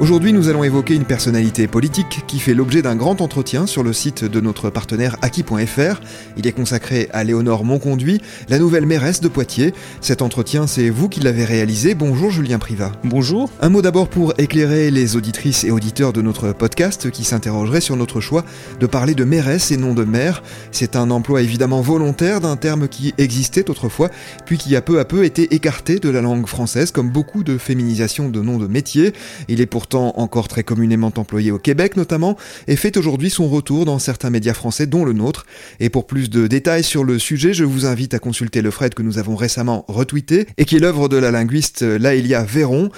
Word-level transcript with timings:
Aujourd'hui, 0.00 0.32
nous 0.32 0.48
allons 0.48 0.62
évoquer 0.62 0.94
une 0.94 1.04
personnalité 1.04 1.66
politique 1.66 2.22
qui 2.28 2.38
fait 2.38 2.54
l'objet 2.54 2.82
d'un 2.82 2.94
grand 2.94 3.20
entretien 3.20 3.66
sur 3.66 3.82
le 3.82 3.92
site 3.92 4.24
de 4.24 4.40
notre 4.40 4.70
partenaire 4.70 5.16
Aki.fr. 5.22 6.00
Il 6.36 6.46
est 6.46 6.52
consacré 6.52 7.08
à 7.12 7.24
Léonore 7.24 7.64
Monconduit, 7.64 8.20
la 8.48 8.60
nouvelle 8.60 8.86
mairesse 8.86 9.20
de 9.20 9.26
Poitiers. 9.26 9.74
Cet 10.00 10.22
entretien, 10.22 10.68
c'est 10.68 10.88
vous 10.88 11.08
qui 11.08 11.18
l'avez 11.18 11.44
réalisé. 11.44 11.96
Bonjour 11.96 12.30
Julien 12.30 12.60
Privat. 12.60 12.92
Bonjour. 13.02 13.50
Un 13.60 13.70
mot 13.70 13.82
d'abord 13.82 14.08
pour 14.08 14.34
éclairer 14.38 14.92
les 14.92 15.16
auditrices 15.16 15.64
et 15.64 15.72
auditeurs 15.72 16.12
de 16.12 16.22
notre 16.22 16.52
podcast 16.52 17.10
qui 17.10 17.24
s'interrogeraient 17.24 17.80
sur 17.80 17.96
notre 17.96 18.20
choix 18.20 18.44
de 18.78 18.86
parler 18.86 19.16
de 19.16 19.24
mairesse 19.24 19.72
et 19.72 19.76
non 19.76 19.94
de 19.94 20.04
maire. 20.04 20.44
C'est 20.70 20.94
un 20.94 21.10
emploi 21.10 21.42
évidemment 21.42 21.80
volontaire 21.80 22.40
d'un 22.40 22.56
terme 22.56 22.86
qui 22.86 23.14
existait 23.18 23.68
autrefois, 23.68 24.10
puis 24.46 24.58
qui 24.58 24.76
a 24.76 24.80
peu 24.80 25.00
à 25.00 25.04
peu 25.04 25.24
été 25.24 25.52
écarté 25.56 25.98
de 25.98 26.08
la 26.08 26.20
langue 26.20 26.46
française, 26.46 26.92
comme 26.92 27.10
beaucoup 27.10 27.42
de 27.42 27.58
féminisation 27.58 28.28
de 28.28 28.40
noms 28.40 28.58
de 28.58 28.68
métiers. 28.68 29.12
Il 29.48 29.60
est 29.60 29.66
encore 29.94 30.48
très 30.48 30.62
communément 30.62 31.12
employé 31.16 31.50
au 31.50 31.58
Québec 31.58 31.96
notamment, 31.96 32.36
et 32.66 32.76
fait 32.76 32.96
aujourd'hui 32.96 33.30
son 33.30 33.48
retour 33.48 33.84
dans 33.84 33.98
certains 33.98 34.30
médias 34.30 34.54
français 34.54 34.86
dont 34.86 35.04
le 35.04 35.12
nôtre. 35.12 35.46
Et 35.80 35.90
pour 35.90 36.06
plus 36.06 36.30
de 36.30 36.46
détails 36.46 36.84
sur 36.84 37.04
le 37.04 37.18
sujet, 37.18 37.52
je 37.52 37.64
vous 37.64 37.86
invite 37.86 38.14
à 38.14 38.18
consulter 38.18 38.62
le 38.62 38.70
Fred 38.70 38.94
que 38.94 39.02
nous 39.02 39.18
avons 39.18 39.36
récemment 39.36 39.84
retweeté, 39.88 40.46
et 40.56 40.64
qui 40.64 40.76
est 40.76 40.80
l'œuvre 40.80 41.08
de 41.08 41.16
la 41.16 41.30
linguiste 41.30 41.82
Laëlia 41.82 42.42
Véron. 42.42 42.90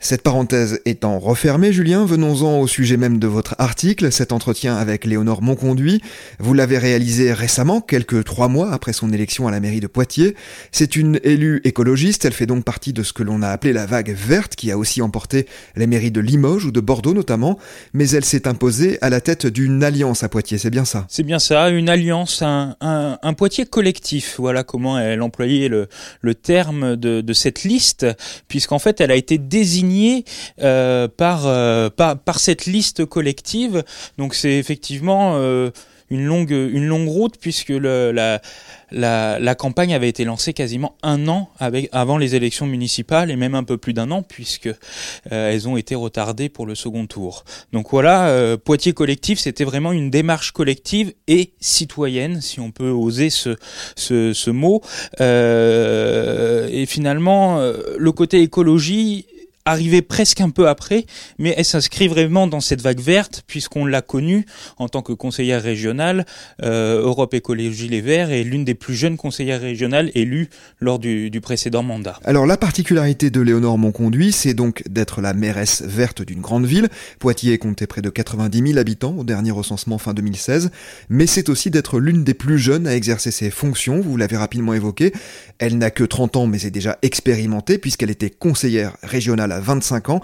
Cette 0.00 0.22
parenthèse 0.22 0.80
étant 0.84 1.18
refermée, 1.18 1.72
Julien, 1.72 2.04
venons-en 2.04 2.60
au 2.60 2.68
sujet 2.68 2.96
même 2.96 3.18
de 3.18 3.26
votre 3.26 3.56
article, 3.58 4.12
cet 4.12 4.30
entretien 4.30 4.76
avec 4.76 5.04
Léonore 5.04 5.42
Monconduit. 5.42 6.00
Vous 6.38 6.54
l'avez 6.54 6.78
réalisé 6.78 7.32
récemment, 7.32 7.80
quelques 7.80 8.22
trois 8.22 8.46
mois 8.46 8.70
après 8.70 8.92
son 8.92 9.12
élection 9.12 9.48
à 9.48 9.50
la 9.50 9.58
mairie 9.58 9.80
de 9.80 9.88
Poitiers. 9.88 10.36
C'est 10.70 10.94
une 10.94 11.18
élue 11.24 11.60
écologiste, 11.64 12.24
elle 12.24 12.32
fait 12.32 12.46
donc 12.46 12.62
partie 12.62 12.92
de 12.92 13.02
ce 13.02 13.12
que 13.12 13.24
l'on 13.24 13.42
a 13.42 13.48
appelé 13.48 13.72
la 13.72 13.86
vague 13.86 14.14
verte, 14.14 14.54
qui 14.54 14.70
a 14.70 14.78
aussi 14.78 15.02
emporté 15.02 15.48
les 15.74 15.88
mairies 15.88 16.12
de 16.12 16.20
Limoges 16.20 16.64
ou 16.66 16.70
de 16.70 16.80
Bordeaux 16.80 17.12
notamment, 17.12 17.58
mais 17.92 18.08
elle 18.10 18.24
s'est 18.24 18.46
imposée 18.46 18.98
à 19.00 19.10
la 19.10 19.20
tête 19.20 19.48
d'une 19.48 19.82
alliance 19.82 20.22
à 20.22 20.28
Poitiers, 20.28 20.58
c'est 20.58 20.70
bien 20.70 20.84
ça? 20.84 21.06
C'est 21.08 21.24
bien 21.24 21.40
ça, 21.40 21.70
une 21.70 21.88
alliance, 21.88 22.40
un, 22.42 22.76
un, 22.80 23.18
un, 23.20 23.34
Poitiers 23.34 23.66
collectif, 23.66 24.36
voilà 24.38 24.62
comment 24.62 24.96
elle 24.96 25.22
employait 25.22 25.68
le, 25.68 25.88
le 26.20 26.34
terme 26.36 26.94
de, 26.94 27.20
de 27.20 27.32
cette 27.32 27.64
liste, 27.64 28.06
puisqu'en 28.46 28.78
fait 28.78 29.00
elle 29.00 29.10
a 29.10 29.16
été 29.16 29.38
désignée 29.38 29.87
euh, 30.60 31.08
par, 31.08 31.46
euh, 31.46 31.88
par, 31.90 32.38
cette 32.38 32.66
liste 32.66 33.04
collective. 33.04 33.84
Donc 34.16 34.34
c'est 34.34 34.58
effectivement 34.58 35.32
euh, 35.36 35.70
une 36.10 36.24
longue 36.24 36.50
une 36.50 36.86
longue 36.86 37.08
route 37.08 37.34
puisque 37.40 37.72
la, 37.72 38.40
campagne 39.56 39.94
avait 39.94 40.08
été 40.08 40.24
lancée 40.24 40.52
quasiment 40.52 40.96
un 41.02 41.28
an 41.28 41.50
avant 41.92 42.16
les 42.16 42.34
élections 42.34 42.66
municipales 42.66 43.30
et 43.30 43.36
même 43.36 43.54
un 43.54 43.64
peu 43.64 43.76
plus 43.76 43.92
d'un 43.92 44.10
an 44.10 44.22
puisque 44.22 44.70
elles 45.30 45.68
ont 45.68 45.76
été 45.76 45.94
retardées 45.94 46.48
pour 46.48 46.64
le 46.66 46.74
second 46.74 47.06
tour. 47.06 47.44
Donc 47.72 47.88
voilà, 47.90 48.56
Poitiers 48.64 48.94
collectif, 48.94 49.38
c'était 49.38 49.64
vraiment 49.64 49.92
une 49.92 50.10
démarche 50.10 50.52
collective 50.52 51.12
et 51.26 51.52
citoyenne, 51.60 52.40
si 52.40 52.58
on 52.60 52.70
peut 52.70 52.90
oser 52.90 53.28
ce 53.30 54.50
mot. 54.50 54.80
Et 55.20 56.86
finalement, 56.86 57.58
le 57.58 58.12
côté 58.12 58.40
écologie 58.40 59.26
arrivée 59.68 60.02
presque 60.02 60.40
un 60.40 60.50
peu 60.50 60.68
après, 60.68 61.04
mais 61.38 61.54
elle 61.56 61.64
s'inscrit 61.64 62.08
vraiment 62.08 62.46
dans 62.46 62.60
cette 62.60 62.80
vague 62.80 63.00
verte 63.00 63.42
puisqu'on 63.46 63.84
l'a 63.84 64.02
connue 64.02 64.46
en 64.78 64.88
tant 64.88 65.02
que 65.02 65.12
conseillère 65.12 65.62
régionale. 65.62 66.24
Euh, 66.62 67.02
Europe 67.02 67.34
Écologie 67.34 67.88
Les 67.88 68.00
Verts 68.00 68.30
est 68.30 68.44
l'une 68.44 68.64
des 68.64 68.74
plus 68.74 68.94
jeunes 68.94 69.16
conseillères 69.16 69.60
régionales 69.60 70.10
élues 70.14 70.48
lors 70.80 70.98
du, 70.98 71.30
précédent 71.42 71.82
mandat. 71.82 72.18
Alors 72.24 72.46
la 72.46 72.56
particularité 72.56 73.30
de 73.30 73.40
Léonore 73.40 73.78
Monconduit, 73.78 74.32
c'est 74.32 74.54
donc 74.54 74.82
d'être 74.88 75.20
la 75.20 75.34
mairesse 75.34 75.82
verte 75.82 76.22
d'une 76.22 76.40
grande 76.40 76.66
ville. 76.66 76.88
Poitiers 77.20 77.58
comptait 77.58 77.86
près 77.86 78.02
de 78.02 78.10
90 78.10 78.66
000 78.72 78.78
habitants 78.78 79.14
au 79.18 79.24
dernier 79.24 79.50
recensement 79.50 79.98
fin 79.98 80.14
2016, 80.14 80.70
mais 81.10 81.26
c'est 81.26 81.48
aussi 81.48 81.70
d'être 81.70 82.00
l'une 82.00 82.24
des 82.24 82.34
plus 82.34 82.58
jeunes 82.58 82.86
à 82.86 82.94
exercer 82.96 83.30
ses 83.30 83.50
fonctions, 83.50 84.00
vous 84.00 84.16
l'avez 84.16 84.36
rapidement 84.36 84.74
évoqué. 84.74 85.12
Elle 85.58 85.78
n'a 85.78 85.90
que 85.90 86.04
30 86.04 86.36
ans 86.36 86.46
mais 86.46 86.64
est 86.64 86.70
déjà 86.70 86.98
expérimentée 87.02 87.78
puisqu'elle 87.78 88.10
était 88.10 88.30
conseillère 88.30 88.96
régionale 89.02 89.52
à 89.52 89.57
25 89.60 90.10
ans. 90.10 90.20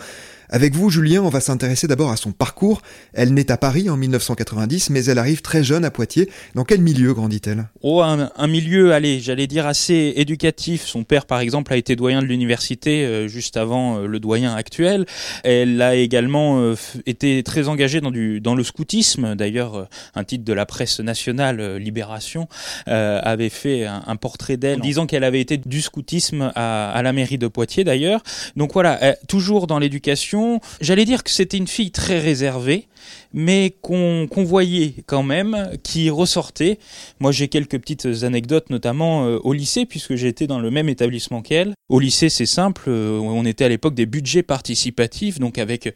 Avec 0.51 0.75
vous, 0.75 0.91
Julien, 0.91 1.23
on 1.23 1.29
va 1.29 1.41
s'intéresser 1.41 1.87
d'abord 1.87 2.11
à 2.11 2.17
son 2.17 2.33
parcours. 2.33 2.83
Elle 3.13 3.35
naît 3.35 3.51
à 3.51 3.57
Paris 3.57 3.89
en 3.91 3.97
1990, 3.97 4.91
mais 4.91 5.05
elle 5.05 5.19
arrive 5.19 5.43
très 5.43 5.65
jeune 5.65 5.85
à 5.85 5.91
Poitiers. 5.91 6.31
Dans 6.55 6.65
quel 6.65 6.81
milieu 6.81 7.15
grandit-elle? 7.15 7.69
Oh, 7.83 8.03
un, 8.03 8.31
un, 8.37 8.47
milieu, 8.47 8.93
allez, 8.93 9.21
j'allais 9.21 9.47
dire 9.47 9.67
assez 9.67 10.13
éducatif. 10.17 10.85
Son 10.85 11.05
père, 11.05 11.27
par 11.27 11.41
exemple, 11.41 11.73
a 11.73 11.77
été 11.77 11.97
doyen 11.97 12.21
de 12.21 12.27
l'université 12.27 13.05
euh, 13.05 13.29
juste 13.29 13.57
avant 13.57 13.99
euh, 13.99 14.07
le 14.07 14.21
doyen 14.21 14.55
actuel. 14.55 15.07
Elle 15.43 15.81
a 15.83 15.95
également 15.95 16.61
euh, 16.61 16.75
été 17.07 17.43
très 17.43 17.69
engagée 17.69 18.01
dans, 18.01 18.11
du, 18.11 18.41
dans 18.41 18.55
le 18.55 18.65
scoutisme. 18.65 19.35
D'ailleurs, 19.35 19.75
euh, 19.77 19.85
un 20.15 20.25
titre 20.25 20.45
de 20.45 20.53
la 20.53 20.67
presse 20.67 21.01
nationale, 21.01 21.61
euh, 21.61 21.79
Libération, 21.79 22.49
avait 22.87 23.49
fait 23.49 23.85
un, 23.85 24.03
un 24.07 24.17
portrait 24.17 24.57
d'elle 24.57 24.79
en 24.79 24.83
disant 24.83 25.07
qu'elle 25.07 25.25
avait 25.25 25.41
été 25.41 25.57
du 25.57 25.81
scoutisme 25.81 26.53
à, 26.55 26.91
à, 26.91 27.03
la 27.03 27.13
mairie 27.13 27.39
de 27.39 27.49
Poitiers, 27.49 27.85
d'ailleurs. 27.85 28.23
Donc 28.57 28.73
voilà, 28.73 29.17
toujours 29.29 29.67
dans 29.67 29.79
l'éducation 29.79 30.34
J'allais 30.81 31.05
dire 31.05 31.23
que 31.23 31.31
c'était 31.31 31.57
une 31.57 31.67
fille 31.67 31.91
très 31.91 32.19
réservée, 32.19 32.89
mais 33.33 33.75
qu'on 33.83 34.29
qu 34.31 34.45
voyait 34.45 34.95
quand 35.07 35.23
même, 35.23 35.71
qui 35.83 36.11
ressortait. 36.11 36.79
Moi, 37.21 37.33
j'ai 37.33 37.49
quelques 37.49 37.79
petites 37.79 38.07
anecdotes, 38.23 38.71
notamment 38.71 39.27
euh, 39.27 39.39
au 39.45 39.53
lycée, 39.53 39.87
puisque 39.87 40.15
j'étais 40.15 40.47
dans 40.47 40.59
le 40.59 40.71
même 40.71 40.89
établissement 40.89 41.43
qu'elle. 41.43 41.75
Au 41.89 42.01
lycée, 42.01 42.29
c'est 42.29 42.47
simple, 42.47 42.85
euh, 42.89 43.19
on 43.19 43.45
était 43.45 43.65
à 43.65 43.69
l'époque 43.69 43.95
des 43.95 44.07
budgets 44.07 44.43
participatifs, 44.43 45.39
donc 45.39 45.59
avec... 45.59 45.95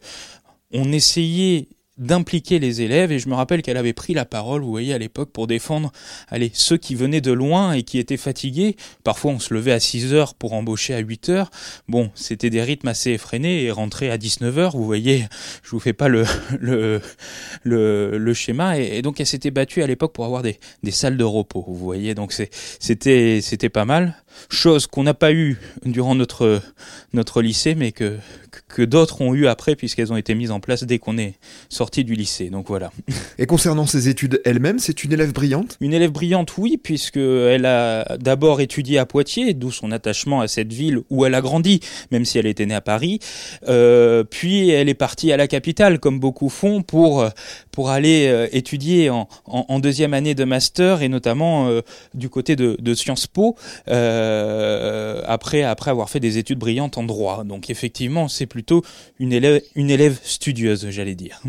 On 0.71 0.91
essayait 0.91 1.67
d'impliquer 1.99 2.59
les 2.59 2.81
élèves 2.81 3.11
et 3.11 3.19
je 3.19 3.29
me 3.29 3.35
rappelle 3.35 3.61
qu'elle 3.61 3.77
avait 3.77 3.93
pris 3.93 4.13
la 4.13 4.25
parole, 4.25 4.61
vous 4.61 4.69
voyez, 4.69 4.93
à 4.93 4.97
l'époque 4.97 5.31
pour 5.31 5.47
défendre 5.47 5.91
allez, 6.29 6.51
ceux 6.53 6.77
qui 6.77 6.95
venaient 6.95 7.21
de 7.21 7.31
loin 7.31 7.73
et 7.73 7.83
qui 7.83 7.99
étaient 7.99 8.17
fatigués. 8.17 8.75
Parfois 9.03 9.31
on 9.31 9.39
se 9.39 9.53
levait 9.53 9.73
à 9.73 9.79
6 9.79 10.13
heures 10.13 10.33
pour 10.33 10.53
embaucher 10.53 10.93
à 10.93 10.99
8 10.99 11.29
heures. 11.29 11.51
Bon, 11.87 12.09
c'était 12.15 12.49
des 12.49 12.63
rythmes 12.63 12.87
assez 12.87 13.11
effrénés 13.11 13.63
et 13.63 13.71
rentrer 13.71 14.09
à 14.09 14.17
19 14.17 14.57
heures, 14.57 14.71
vous 14.75 14.85
voyez, 14.85 15.27
je 15.63 15.69
vous 15.71 15.79
fais 15.79 15.93
pas 15.93 16.07
le, 16.07 16.23
le, 16.59 17.01
le, 17.63 18.17
le 18.17 18.33
schéma 18.33 18.79
et, 18.79 19.01
donc 19.01 19.19
elle 19.19 19.27
s'était 19.27 19.51
battue 19.51 19.83
à 19.83 19.87
l'époque 19.87 20.13
pour 20.13 20.25
avoir 20.25 20.41
des, 20.41 20.59
des 20.83 20.91
salles 20.91 21.17
de 21.17 21.23
repos, 21.23 21.63
vous 21.67 21.75
voyez, 21.75 22.15
donc 22.15 22.33
c'était 22.79 23.69
pas 23.69 23.85
mal. 23.85 24.15
Chose 24.49 24.87
qu'on 24.87 25.03
n'a 25.03 25.13
pas 25.13 25.33
eu 25.33 25.57
durant 25.83 26.15
notre, 26.15 26.61
notre 27.13 27.41
lycée, 27.41 27.75
mais 27.75 27.91
que, 27.91 28.17
que 28.67 28.81
d'autres 28.81 29.21
ont 29.21 29.33
eu 29.33 29.47
après, 29.47 29.75
puisqu'elles 29.75 30.11
ont 30.11 30.17
été 30.17 30.35
mises 30.35 30.51
en 30.51 30.59
place 30.59 30.83
dès 30.83 30.99
qu'on 30.99 31.17
est 31.17 31.35
sorti 31.69 32.03
du 32.03 32.13
lycée. 32.13 32.49
Donc 32.49 32.67
voilà. 32.67 32.91
Et 33.37 33.45
concernant 33.45 33.85
ses 33.85 34.09
études 34.09 34.41
elle-même, 34.45 34.79
c'est 34.79 35.03
une 35.03 35.13
élève 35.13 35.33
brillante? 35.33 35.77
Une 35.81 35.93
élève 35.93 36.11
brillante, 36.11 36.57
oui, 36.57 36.77
puisqu'elle 36.77 37.65
a 37.65 38.17
d'abord 38.17 38.61
étudié 38.61 38.97
à 38.97 39.05
Poitiers, 39.05 39.53
d'où 39.53 39.71
son 39.71 39.91
attachement 39.91 40.41
à 40.41 40.47
cette 40.47 40.73
ville 40.73 40.99
où 41.09 41.25
elle 41.25 41.35
a 41.35 41.41
grandi, 41.41 41.79
même 42.11 42.25
si 42.25 42.37
elle 42.37 42.47
était 42.47 42.65
née 42.65 42.75
à 42.75 42.81
Paris. 42.81 43.19
Euh, 43.67 44.23
puis 44.23 44.69
elle 44.69 44.89
est 44.89 44.93
partie 44.93 45.31
à 45.31 45.37
la 45.37 45.47
capitale, 45.47 45.99
comme 45.99 46.19
beaucoup 46.19 46.49
font, 46.49 46.81
pour, 46.81 47.27
pour 47.71 47.89
aller 47.89 48.27
euh, 48.27 48.47
étudier 48.51 49.09
en, 49.09 49.27
en, 49.45 49.65
en, 49.67 49.79
deuxième 49.79 50.13
année 50.13 50.35
de 50.35 50.43
master, 50.43 51.01
et 51.01 51.09
notamment 51.09 51.67
euh, 51.67 51.81
du 52.13 52.29
côté 52.29 52.55
de, 52.55 52.77
de 52.79 52.93
Sciences 52.93 53.27
Po. 53.27 53.55
Euh, 53.87 55.21
après 55.25 55.63
après 55.63 55.91
avoir 55.91 56.09
fait 56.09 56.19
des 56.19 56.37
études 56.37 56.59
brillantes 56.59 56.97
en 56.97 57.03
droit. 57.03 57.43
Donc 57.43 57.69
effectivement, 57.69 58.27
c'est 58.39 58.45
plutôt 58.45 58.83
une 59.19 59.33
élève 59.33 59.61
une 59.75 59.89
élève 59.89 60.17
studieuse, 60.23 60.87
j'allais 60.89 61.15
dire. 61.15 61.41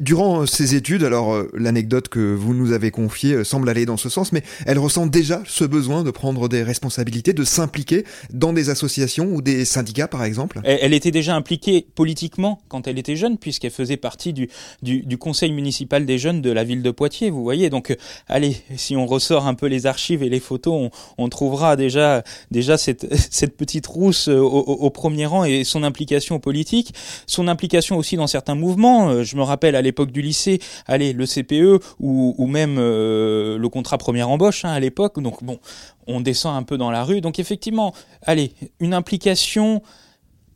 durant 0.00 0.46
ces 0.46 0.74
études, 0.74 1.04
alors 1.04 1.44
l'anecdote 1.54 2.08
que 2.08 2.34
vous 2.34 2.54
nous 2.54 2.72
avez 2.72 2.90
confiée 2.90 3.44
semble 3.44 3.68
aller 3.68 3.86
dans 3.86 3.96
ce 3.96 4.08
sens, 4.08 4.32
mais 4.32 4.42
elle 4.66 4.78
ressent 4.78 5.06
déjà 5.06 5.42
ce 5.46 5.64
besoin 5.64 6.02
de 6.02 6.10
prendre 6.10 6.48
des 6.48 6.62
responsabilités, 6.62 7.32
de 7.32 7.44
s'impliquer 7.44 8.04
dans 8.32 8.52
des 8.52 8.70
associations 8.70 9.26
ou 9.26 9.42
des 9.42 9.64
syndicats, 9.64 10.08
par 10.08 10.24
exemple? 10.24 10.60
Elle, 10.64 10.94
était 10.94 11.10
déjà 11.10 11.34
impliquée 11.34 11.86
politiquement 11.94 12.60
quand 12.68 12.86
elle 12.86 12.98
était 12.98 13.16
jeune, 13.16 13.38
puisqu'elle 13.38 13.70
faisait 13.70 13.96
partie 13.96 14.32
du, 14.32 14.48
du, 14.82 15.02
du 15.02 15.18
conseil 15.18 15.52
municipal 15.52 16.06
des 16.06 16.18
jeunes 16.18 16.40
de 16.40 16.50
la 16.50 16.64
ville 16.64 16.82
de 16.82 16.90
Poitiers. 16.90 17.30
Vous 17.30 17.42
voyez, 17.42 17.70
donc 17.70 17.96
allez, 18.26 18.56
si 18.76 18.96
on 18.96 19.06
ressort 19.06 19.46
un 19.46 19.54
peu 19.54 19.66
les 19.66 19.86
archives 19.86 20.22
et 20.22 20.28
les 20.28 20.40
photos, 20.40 20.90
on, 21.18 21.28
trouvera 21.28 21.76
déjà 21.76 22.24
déjà 22.50 22.78
cette, 22.78 23.14
cette 23.30 23.56
petite 23.56 23.86
rousse 23.86 24.28
euh, 24.28 24.38
au, 24.40 24.90
premier 24.90 25.26
rang 25.26 25.44
et 25.44 25.64
son 25.64 25.82
implication 25.82 26.37
politique, 26.38 26.94
son 27.26 27.48
implication 27.48 27.96
aussi 27.96 28.16
dans 28.16 28.26
certains 28.26 28.54
mouvements. 28.54 29.08
Euh, 29.08 29.22
je 29.24 29.36
me 29.36 29.42
rappelle 29.42 29.76
à 29.76 29.82
l'époque 29.82 30.10
du 30.10 30.22
lycée, 30.22 30.60
allez, 30.86 31.12
le 31.12 31.26
CPE 31.26 31.82
ou, 32.00 32.46
même 32.46 32.76
euh, 32.78 33.58
le 33.58 33.68
contrat 33.68 33.98
première 33.98 34.28
embauche 34.28 34.64
hein, 34.64 34.70
à 34.70 34.80
l'époque. 34.80 35.20
Donc 35.20 35.42
bon, 35.44 35.58
on 36.06 36.20
descend 36.20 36.56
un 36.56 36.62
peu 36.62 36.78
dans 36.78 36.90
la 36.90 37.04
rue. 37.04 37.20
Donc 37.20 37.38
effectivement, 37.38 37.94
allez, 38.22 38.52
une 38.80 38.94
implication 38.94 39.82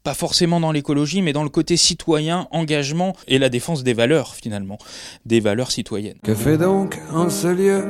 pas 0.03 0.15
forcément 0.15 0.61
dans 0.61 0.73
l'écologie, 0.73 1.23
mais 1.23 1.33
dans 1.33 1.45
le 1.45 1.49
côté 1.49 1.77
citoyen, 1.77 2.49
engagement 2.51 3.15
et 3.29 3.39
la 3.39 3.49
défense 3.49 3.85
des 3.85 3.93
valeurs 3.93 4.35
finalement, 4.35 4.79
des 5.27 5.41
valeurs 5.41 5.71
citoyennes. 5.71 6.19
Que 6.25 6.35
fait 6.35 6.59
donc 6.59 6.99
en 7.13 7.31
ce 7.31 7.47
lieu, 7.49 7.85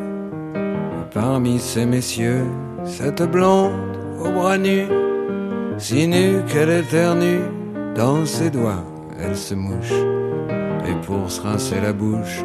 parmi 1.13 1.59
ces 1.59 1.87
messieurs, 1.87 2.45
cette 2.85 3.23
blonde 3.23 3.73
aux 4.21 4.31
bras 4.31 4.59
nus, 4.59 4.87
si 5.79 6.07
nue 6.07 6.43
qu'elle 6.47 6.71
éternue, 6.71 7.62
dans 7.95 8.25
ses 8.27 8.51
doigts 8.51 8.85
elle 9.21 9.37
se 9.37 9.55
mouche, 9.55 9.93
et 10.87 11.07
pour 11.07 11.31
se 11.31 11.41
rincer 11.41 11.81
la 11.81 11.93
bouche, 11.93 12.43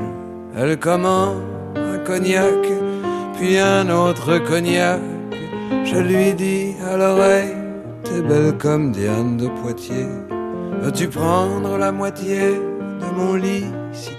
elle 0.56 0.78
commande 0.78 1.42
un 1.76 1.98
cognac, 2.00 2.68
puis 3.36 3.58
un 3.58 3.90
autre 3.90 4.38
cognac, 4.40 5.00
je 5.86 5.98
lui 5.98 6.34
dis 6.34 6.74
à 6.86 6.98
l'oreille, 6.98 7.56
T'es 8.04 8.22
belle 8.22 8.58
comme 8.58 8.94
Diane 8.94 9.36
de 9.36 9.48
Poitiers. 9.48 10.08
Veux-tu 10.82 11.10
prendre 11.10 11.78
la 11.78 11.92
moitié 11.92 12.38
de 12.38 13.16
mon 13.18 13.36
lit 13.36 13.66
si 13.92 14.12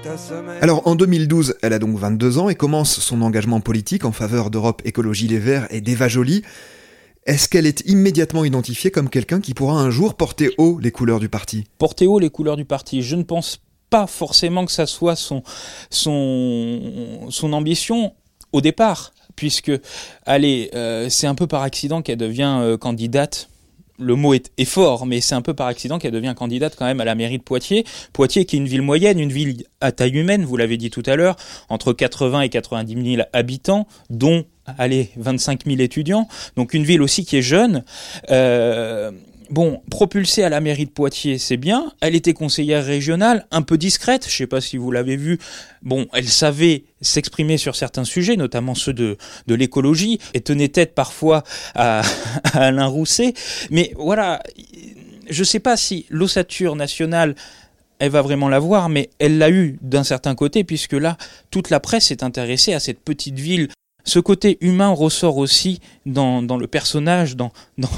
Alors 0.60 0.86
en 0.86 0.94
2012, 0.94 1.56
elle 1.62 1.72
a 1.72 1.78
donc 1.78 1.96
22 1.96 2.38
ans 2.38 2.48
et 2.50 2.54
commence 2.54 2.98
son 3.00 3.22
engagement 3.22 3.60
politique 3.60 4.04
en 4.04 4.12
faveur 4.12 4.50
d'Europe 4.50 4.82
Écologie 4.84 5.28
Les 5.28 5.38
Verts 5.38 5.68
et 5.70 5.80
d'Eva 5.80 6.08
Joly. 6.08 6.42
Est-ce 7.28 7.46
qu'elle 7.46 7.66
est 7.66 7.86
immédiatement 7.86 8.42
identifiée 8.42 8.90
comme 8.90 9.10
quelqu'un 9.10 9.42
qui 9.42 9.52
pourra 9.52 9.78
un 9.78 9.90
jour 9.90 10.14
porter 10.14 10.48
haut 10.56 10.78
les 10.80 10.90
couleurs 10.90 11.20
du 11.20 11.28
parti? 11.28 11.66
Porter 11.76 12.06
haut 12.06 12.18
les 12.18 12.30
couleurs 12.30 12.56
du 12.56 12.64
parti, 12.64 13.02
je 13.02 13.16
ne 13.16 13.22
pense 13.22 13.60
pas 13.90 14.06
forcément 14.06 14.64
que 14.64 14.72
ça 14.72 14.86
soit 14.86 15.14
son, 15.14 15.42
ambition 17.52 18.14
au 18.52 18.62
départ, 18.62 19.12
puisque, 19.36 19.70
allez, 20.24 20.70
euh, 20.72 21.10
c'est 21.10 21.26
un 21.26 21.34
peu 21.34 21.46
par 21.46 21.60
accident 21.60 22.00
qu'elle 22.00 22.16
devient 22.16 22.60
euh, 22.62 22.78
candidate 22.78 23.50
le 23.98 24.14
mot 24.14 24.32
est, 24.32 24.64
fort, 24.64 25.06
mais 25.06 25.20
c'est 25.20 25.34
un 25.34 25.42
peu 25.42 25.54
par 25.54 25.66
accident 25.66 25.98
qu'elle 25.98 26.12
devient 26.12 26.34
candidate 26.36 26.76
quand 26.76 26.84
même 26.86 27.00
à 27.00 27.04
la 27.04 27.14
mairie 27.14 27.38
de 27.38 27.42
Poitiers. 27.42 27.84
Poitiers 28.12 28.44
qui 28.44 28.56
est 28.56 28.58
une 28.58 28.68
ville 28.68 28.82
moyenne, 28.82 29.18
une 29.18 29.32
ville 29.32 29.64
à 29.80 29.92
taille 29.92 30.16
humaine, 30.16 30.44
vous 30.44 30.56
l'avez 30.56 30.76
dit 30.76 30.90
tout 30.90 31.02
à 31.06 31.16
l'heure, 31.16 31.36
entre 31.68 31.92
80 31.92 32.42
et 32.42 32.48
90 32.48 33.16
000 33.16 33.28
habitants, 33.32 33.86
dont 34.08 34.44
allez 34.76 35.10
25 35.16 35.64
000 35.66 35.80
étudiants. 35.80 36.28
Donc 36.56 36.74
une 36.74 36.84
ville 36.84 37.02
aussi 37.02 37.24
qui 37.24 37.36
est 37.36 37.42
jeune. 37.42 37.84
Euh, 38.30 39.10
Bon, 39.50 39.80
propulsée 39.90 40.42
à 40.42 40.50
la 40.50 40.60
mairie 40.60 40.84
de 40.84 40.90
Poitiers, 40.90 41.38
c'est 41.38 41.56
bien. 41.56 41.92
Elle 42.02 42.14
était 42.14 42.34
conseillère 42.34 42.84
régionale, 42.84 43.46
un 43.50 43.62
peu 43.62 43.78
discrète, 43.78 44.26
je 44.28 44.36
sais 44.36 44.46
pas 44.46 44.60
si 44.60 44.76
vous 44.76 44.90
l'avez 44.90 45.16
vu. 45.16 45.38
Bon, 45.80 46.06
elle 46.12 46.28
savait 46.28 46.84
s'exprimer 47.00 47.56
sur 47.56 47.74
certains 47.74 48.04
sujets, 48.04 48.36
notamment 48.36 48.74
ceux 48.74 48.92
de, 48.92 49.16
de 49.46 49.54
l'écologie, 49.54 50.18
et 50.34 50.42
tenait 50.42 50.68
tête 50.68 50.94
parfois 50.94 51.44
à, 51.74 52.02
Alain 52.52 52.86
Rousset. 52.86 53.32
Mais 53.70 53.92
voilà, 53.96 54.42
je 55.30 55.44
sais 55.44 55.60
pas 55.60 55.78
si 55.78 56.04
l'ossature 56.10 56.76
nationale 56.76 57.34
elle 58.00 58.10
va 58.10 58.22
vraiment 58.22 58.48
l'avoir, 58.48 58.88
mais 58.88 59.10
elle 59.18 59.38
l'a 59.38 59.50
eu 59.50 59.78
d'un 59.80 60.04
certain 60.04 60.34
côté, 60.34 60.62
puisque 60.62 60.92
là, 60.92 61.16
toute 61.50 61.70
la 61.70 61.80
presse 61.80 62.10
est 62.10 62.22
intéressée 62.22 62.72
à 62.72 62.80
cette 62.80 63.00
petite 63.00 63.38
ville 63.38 63.68
ce 64.08 64.18
côté 64.18 64.58
humain 64.60 64.88
ressort 64.88 65.36
aussi 65.36 65.80
dans, 66.06 66.40
le 66.40 66.66
personnage, 66.66 67.36
dans, 67.36 67.52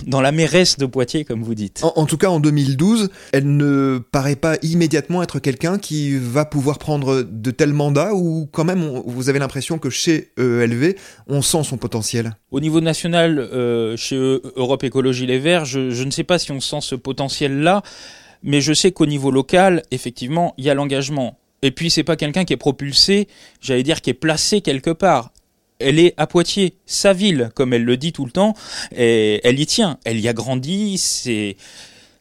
dans, 0.06 0.20
la 0.20 0.32
mairesse 0.32 0.76
de 0.76 0.86
Poitiers, 0.86 1.24
comme 1.24 1.42
vous 1.42 1.54
dites. 1.54 1.82
En, 1.82 2.04
tout 2.06 2.16
cas, 2.16 2.28
en 2.28 2.40
2012, 2.40 3.10
elle 3.32 3.56
ne 3.56 3.98
paraît 4.10 4.36
pas 4.36 4.56
immédiatement 4.62 5.22
être 5.22 5.38
quelqu'un 5.38 5.78
qui 5.78 6.16
va 6.16 6.44
pouvoir 6.44 6.78
prendre 6.78 7.22
de 7.22 7.50
tels 7.50 7.72
mandats, 7.72 8.12
ou 8.14 8.48
quand 8.52 8.64
même, 8.64 9.02
vous 9.06 9.28
avez 9.28 9.38
l'impression 9.38 9.78
que 9.78 9.90
chez 9.90 10.32
ELV, 10.36 10.96
on 11.28 11.42
sent 11.42 11.62
son 11.64 11.76
potentiel? 11.76 12.36
Au 12.50 12.60
niveau 12.60 12.80
national, 12.80 13.38
euh, 13.38 13.96
chez 13.96 14.16
Europe 14.56 14.84
Écologie 14.84 15.26
Les 15.26 15.38
Verts, 15.38 15.64
je, 15.64 15.90
je 15.90 16.04
ne 16.04 16.10
sais 16.10 16.24
pas 16.24 16.38
si 16.38 16.52
on 16.52 16.60
sent 16.60 16.80
ce 16.80 16.94
potentiel-là, 16.94 17.82
mais 18.42 18.60
je 18.60 18.72
sais 18.72 18.90
qu'au 18.90 19.06
niveau 19.06 19.30
local, 19.30 19.82
effectivement, 19.90 20.54
il 20.58 20.64
y 20.64 20.70
a 20.70 20.74
l'engagement. 20.74 21.38
Et 21.62 21.70
puis 21.70 21.90
c'est 21.90 22.04
pas 22.04 22.16
quelqu'un 22.16 22.44
qui 22.44 22.54
est 22.54 22.58
propulsé, 22.58 23.28
j'allais 23.60 23.82
dire 23.82 24.00
qui 24.00 24.10
est 24.10 24.14
placé 24.14 24.62
quelque 24.62 24.90
part 24.90 25.30
elle 25.80 25.98
est 25.98 26.14
à 26.16 26.26
Poitiers, 26.26 26.74
sa 26.86 27.12
ville, 27.12 27.50
comme 27.54 27.72
elle 27.72 27.84
le 27.84 27.96
dit 27.96 28.12
tout 28.12 28.24
le 28.24 28.30
temps, 28.30 28.54
et 28.94 29.40
elle 29.44 29.58
y 29.58 29.66
tient, 29.66 29.98
elle 30.04 30.20
y 30.20 30.28
a 30.28 30.32
grandi, 30.32 30.98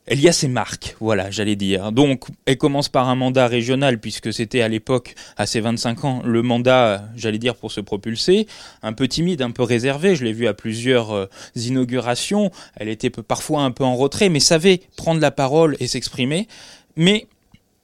elle 0.10 0.20
y 0.20 0.28
a 0.28 0.32
ses 0.32 0.48
marques, 0.48 0.96
voilà, 1.00 1.30
j'allais 1.30 1.56
dire. 1.56 1.92
Donc, 1.92 2.26
elle 2.48 2.58
commence 2.58 2.90
par 2.90 3.10
un 3.10 3.16
mandat 3.16 3.48
régional, 3.48 4.00
puisque 4.00 4.34
c'était 4.34 4.62
à 4.62 4.68
l'époque, 4.68 5.14
à 5.38 5.46
ses 5.46 5.60
25 5.60 6.04
ans, 6.04 6.22
le 6.26 6.42
mandat, 6.42 7.04
j'allais 7.16 7.38
dire, 7.38 7.56
pour 7.56 7.72
se 7.72 7.80
propulser. 7.80 8.48
Un 8.82 8.94
peu 8.94 9.08
timide, 9.08 9.44
un 9.44 9.52
peu 9.52 9.62
réservé, 9.62 10.16
je 10.16 10.26
l'ai 10.26 10.34
vu 10.34 10.48
à 10.48 10.56
plusieurs 10.56 11.12
euh, 11.12 11.26
inaugurations. 11.56 12.50
Elle 12.76 12.90
était 12.90 13.12
parfois 13.12 13.62
un 13.62 13.70
peu 13.70 13.84
en 13.84 13.96
retrait, 13.96 14.30
mais 14.30 14.40
savait 14.40 14.82
prendre 14.98 15.22
la 15.22 15.30
parole 15.30 15.78
et 15.80 15.86
s'exprimer. 15.86 16.48
Mais, 16.96 17.28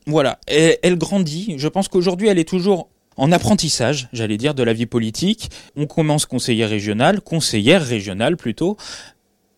voilà, 0.07 0.39
elle 0.48 0.98
grandit. 0.98 1.56
Je 1.60 1.68
pense 1.68 1.89
qu'aujourd'hui, 1.89 2.28
elle 2.28 2.39
est 2.39 2.50
toujours 2.50 2.89
en 3.18 3.32
apprentissage, 3.32 4.10
j'allais 4.14 4.38
dire, 4.38 4.54
de 4.54 4.64
la 4.64 4.74
vie 4.74 4.86
politique. 4.86 5.50
On 5.76 5.86
commence 5.86 6.26
conseiller 6.26 6.66
régional, 6.66 7.22
conseillère 7.22 7.86
régionale 7.86 8.38
plutôt. 8.38 8.78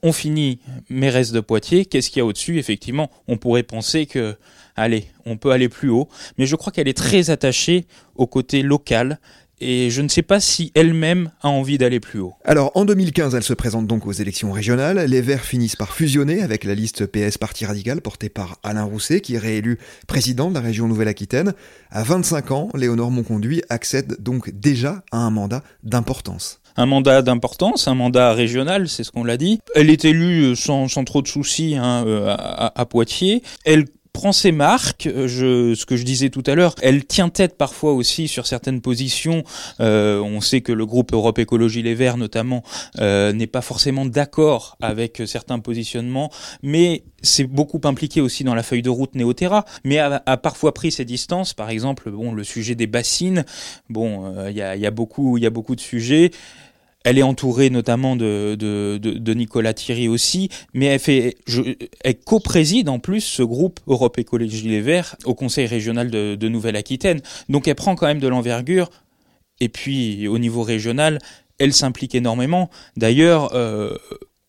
On 0.04 0.12
finit 0.12 0.59
mairesse 0.89 1.31
de 1.31 1.39
Poitiers. 1.39 1.86
Qu'est-ce 1.86 2.09
qu'il 2.09 2.19
y 2.19 2.21
a 2.21 2.25
au-dessus? 2.25 2.59
Effectivement, 2.59 3.09
on 3.27 3.38
pourrait 3.38 3.63
penser 3.63 4.06
que, 4.06 4.38
allez, 4.75 5.07
on 5.25 5.38
peut 5.38 5.51
aller 5.51 5.69
plus 5.69 5.89
haut. 5.89 6.07
Mais 6.38 6.45
je 6.45 6.56
crois 6.56 6.71
qu'elle 6.71 6.88
est 6.88 6.98
très 6.98 7.30
attachée 7.30 7.86
au 8.15 8.27
côté 8.27 8.62
local 8.62 9.19
et 9.59 9.89
je 9.89 10.01
ne 10.01 10.07
sais 10.07 10.21
pas 10.21 10.39
si 10.39 10.71
elle-même 10.75 11.31
a 11.42 11.50
envie 11.50 11.77
d'aller 11.77 12.00
plus 12.00 12.19
haut. 12.19 12.33
Alors 12.44 12.71
en 12.75 12.86
2015, 12.86 13.36
elle 13.36 13.44
se 13.44 13.54
présente 13.54 13.88
donc 13.88 14.06
aux 14.06 14.12
élections 14.12 14.51
régionales. 14.51 15.06
Les 15.09 15.21
Verts 15.21 15.45
finissent 15.45 15.75
par 15.75 15.94
fusionner 15.94 16.42
avec 16.42 16.63
la 16.63 16.75
liste 16.75 17.06
PS 17.06 17.37
Parti 17.37 17.66
Radical 17.66 18.02
portée 18.02 18.30
par 18.30 18.57
Alain 18.64 18.83
Rousset, 18.83 19.21
qui 19.21 19.35
est 19.35 19.40
réélu 19.40 19.80
président 20.07 20.49
de 20.49 20.56
la 20.56 20.61
région 20.61 20.87
Nouvelle-Aquitaine. 20.87 21.54
À 21.90 22.04
25 22.04 22.52
ans, 22.52 22.69
Léonore 22.76 23.11
Monconduit 23.11 23.61
accède 23.69 24.18
donc 24.19 24.52
déjà 24.52 25.04
à 25.11 25.18
un 25.18 25.31
mandat 25.31 25.64
d'importance 25.83 26.61
un 26.78 26.85
mandat 26.85 27.23
d'importance, 27.23 27.87
un 27.87 27.95
mandat 27.95 28.33
régional, 28.33 28.87
c'est 28.87 29.04
ce 29.04 29.11
qu'on 29.11 29.23
l'a 29.23 29.37
dit. 29.37 29.59
Elle 29.73 29.90
est 29.90 30.06
élue 30.06 30.56
sans, 30.56 30.87
trop 31.04 31.23
de 31.23 31.28
soucis 31.28 31.76
hein, 31.76 32.06
euh, 32.06 32.28
à, 32.30 32.80
à, 32.80 32.85
Poitiers. 32.85 33.42
Elle 33.66 33.85
prend 34.18 34.31
ses 34.31 34.52
marques. 34.52 35.06
Euh, 35.06 35.28
je, 35.28 35.76
ce 35.76 35.86
que 35.86 35.95
je 35.95 36.04
disais 36.04 36.31
tout 36.31 36.42
à 36.47 36.56
l'heure, 36.56 36.74
elle 36.81 37.06
tient 37.06 37.30
tête 37.30 37.56
parfois 37.56 37.94
aussi 37.94 38.28
sur 38.28 38.47
certaines 38.47 38.81
positions. 38.81 39.44
Euh, 39.80 40.19
on 40.21 40.42
sait 40.42 40.62
que 40.62 40.71
le 40.71 40.88
groupe 40.88 41.14
Europe 41.14 41.38
Écologie 41.38 41.83
Les 41.83 41.94
Verts, 41.94 42.18
notamment, 42.18 42.64
euh, 42.97 43.31
n'est 43.31 43.45
pas 43.45 43.62
forcément 43.62 44.07
d'accord 44.07 44.76
avec 44.81 45.21
certains 45.28 45.59
positionnements, 45.59 46.31
mais 46.64 47.04
c'est 47.21 47.44
beaucoup 47.44 47.81
impliqué 47.83 48.19
aussi 48.19 48.44
dans 48.44 48.56
la 48.56 48.64
feuille 48.64 48.81
de 48.81 48.90
route 48.90 49.14
Néoterra, 49.14 49.66
mais 49.83 50.00
a, 50.00 50.19
parfois 50.38 50.74
pris 50.74 50.92
ses 50.92 51.06
distances. 51.06 51.54
Par 51.54 51.69
exemple, 51.69 52.09
bon, 52.09 52.31
le 52.31 52.44
sujet 52.44 52.74
des 52.74 52.88
bassines. 52.88 53.45
Bon, 53.90 54.33
il 54.47 54.56
y, 54.56 54.64
a, 54.64 54.76
y 54.76 54.86
a 54.88 54.92
beaucoup, 54.92 55.38
il 55.38 55.44
y 55.44 55.47
a 55.47 55.52
beaucoup 55.52 55.76
de 55.76 55.81
sujets. 55.81 56.31
Elle 57.09 57.18
est 57.18 57.23
entourée 57.23 57.69
notamment 57.69 58.18
de, 58.18 59.33
Nicolas 59.33 59.73
Thierry 59.73 60.09
aussi, 60.09 60.49
mais 60.73 60.87
elle, 60.87 60.99
fait, 60.99 61.37
elle 62.04 62.19
co-préside 62.19 62.90
en 62.90 62.99
plus 62.99 63.21
ce 63.21 63.44
groupe 63.44 63.80
Europe 63.87 64.19
Écologie 64.19 64.68
Les 64.68 64.81
Verts 64.81 65.16
au 65.23 65.33
Conseil 65.33 65.68
régional 65.68 66.11
de, 66.11 66.35
de 66.35 66.49
Nouvelle-Aquitaine. 66.49 67.21
Donc 67.47 67.69
elle 67.69 67.76
prend 67.76 67.95
quand 67.95 68.07
même 68.07 68.19
de 68.19 68.28
l'envergure. 68.28 68.90
Et 69.61 69.69
puis 69.69 70.28
au 70.28 70.37
niveau 70.37 70.64
régional, 70.64 71.19
elle 71.59 71.71
s'implique 71.71 72.14
énormément. 72.14 72.69
D'ailleurs, 72.97 73.56
euh, 73.56 73.97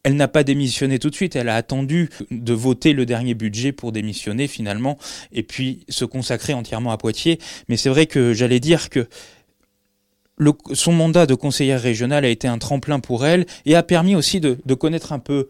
elle 0.02 0.16
n'a 0.16 0.26
pas 0.26 0.42
démissionné 0.42 0.98
tout 0.98 1.10
de 1.10 1.14
suite, 1.14 1.36
elle 1.36 1.48
a 1.48 1.54
attendu 1.54 2.08
de 2.32 2.52
voter 2.54 2.92
le 2.92 3.06
dernier 3.06 3.34
budget 3.34 3.70
pour 3.70 3.92
démissionner 3.92 4.48
finalement, 4.48 4.98
et 5.32 5.44
puis 5.44 5.84
se 5.88 6.04
consacrer 6.04 6.54
entièrement 6.54 6.90
à 6.90 6.98
Poitiers. 6.98 7.38
Mais 7.68 7.76
c'est 7.76 7.88
vrai 7.88 8.06
que 8.06 8.32
j'allais 8.32 8.58
dire 8.58 8.90
que 8.90 9.06
son 10.72 10.92
mandat 10.92 11.26
de 11.26 11.34
conseillère 11.34 11.80
régionale 11.80 12.24
a 12.24 12.28
été 12.28 12.48
un 12.48 12.58
tremplin 12.58 13.00
pour 13.00 13.26
elle 13.26 13.46
et 13.66 13.74
a 13.74 13.82
permis 13.82 14.14
aussi 14.14 14.40
de, 14.40 14.74
connaître 14.74 15.12
un 15.12 15.18
peu 15.18 15.48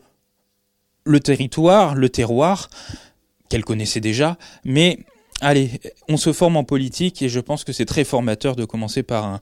le 1.04 1.20
territoire, 1.20 1.94
le 1.94 2.08
terroir, 2.08 2.68
qu'elle 3.48 3.64
connaissait 3.64 4.00
déjà, 4.00 4.36
mais 4.64 4.98
allez, 5.40 5.70
on 6.08 6.16
se 6.16 6.32
forme 6.32 6.56
en 6.56 6.64
politique 6.64 7.22
et 7.22 7.28
je 7.28 7.40
pense 7.40 7.64
que 7.64 7.72
c'est 7.72 7.86
très 7.86 8.04
formateur 8.04 8.56
de 8.56 8.64
commencer 8.64 9.02
par 9.02 9.40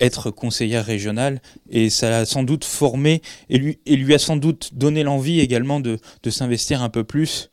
être 0.00 0.30
conseillère 0.30 0.84
régionale 0.84 1.40
et 1.70 1.90
ça 1.90 2.18
a 2.18 2.24
sans 2.24 2.42
doute 2.42 2.64
formé 2.64 3.22
et 3.50 3.58
lui, 3.58 4.14
a 4.14 4.18
sans 4.18 4.36
doute 4.36 4.70
donné 4.74 5.02
l'envie 5.02 5.40
également 5.40 5.80
de, 5.80 5.98
s'investir 6.28 6.82
un 6.82 6.88
peu 6.88 7.04
plus 7.04 7.50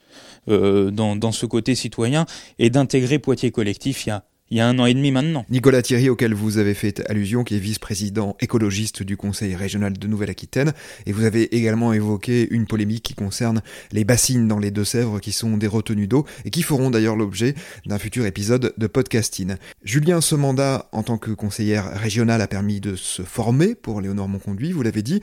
euh, 0.50 0.90
dans, 0.90 1.32
ce 1.32 1.46
côté 1.46 1.76
citoyen 1.76 2.26
et 2.58 2.70
d'intégrer 2.72 3.20
Poitiers 3.20 3.52
Collectif 3.52 4.08
il 4.52 4.58
y 4.58 4.60
a 4.60 4.68
un 4.68 4.78
an 4.80 4.86
et 4.86 4.94
demi 4.94 5.12
maintenant. 5.12 5.46
Nicolas 5.50 5.82
Thierry, 5.82 6.10
auquel 6.10 6.34
vous 6.34 6.58
avez 6.58 6.74
fait 6.74 7.02
allusion, 7.10 7.46
qui 7.46 7.56
est 7.56 7.60
vice-président 7.60 8.36
écologiste 8.42 9.02
du 9.02 9.16
Conseil 9.16 9.56
régional 9.56 9.98
de 9.98 10.08
Nouvelle-Aquitaine, 10.08 10.74
et 11.06 11.14
vous 11.14 11.24
avez 11.24 11.56
également 11.56 11.94
évoqué 11.94 12.50
une 12.52 12.68
polémique 12.68 13.04
qui 13.04 13.14
concerne 13.14 13.62
les 13.94 14.04
bassines 14.04 14.50
dans 14.50 14.60
les 14.60 14.70
Deux-Sèvres, 14.70 15.22
qui 15.22 15.32
sont 15.32 15.56
des 15.56 15.68
retenues 15.68 16.08
d'eau, 16.08 16.26
et 16.44 16.50
qui 16.50 16.64
feront 16.64 16.90
d'ailleurs 16.90 17.16
l'objet 17.16 17.56
d'un 17.86 17.98
futur 17.98 18.26
épisode 18.26 18.74
de 18.78 18.88
podcasting. 18.88 19.56
Julien, 19.84 20.20
ce 20.20 20.36
mandat 20.36 20.90
en 20.92 21.04
tant 21.04 21.18
que 21.18 21.32
conseillère 21.32 21.98
régionale 21.98 22.42
a 22.42 22.48
permis 22.48 22.82
de 22.82 22.98
se 22.98 23.22
former 23.22 23.74
pour 23.74 24.02
Léonore 24.02 24.28
Monconduit, 24.28 24.74
vous 24.74 24.84
l'avez 24.84 25.02
dit. 25.02 25.22